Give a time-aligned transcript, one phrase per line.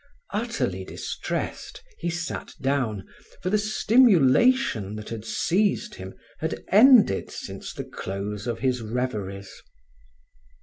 [0.33, 3.07] Utterly distressed, he sat down,
[3.43, 9.61] for the stimulation that had seized him had ended since the close of his reveries.